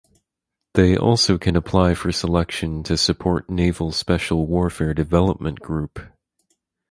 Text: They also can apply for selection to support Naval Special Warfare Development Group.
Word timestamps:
They 0.73 0.97
also 0.97 1.37
can 1.37 1.55
apply 1.55 1.93
for 1.93 2.11
selection 2.11 2.81
to 2.85 2.97
support 2.97 3.51
Naval 3.51 3.91
Special 3.91 4.47
Warfare 4.47 4.95
Development 4.95 5.59
Group. 5.59 5.99